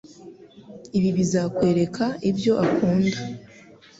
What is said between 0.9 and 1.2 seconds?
Ibi